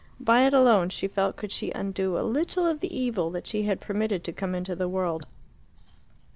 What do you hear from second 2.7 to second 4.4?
the evil that she had permitted to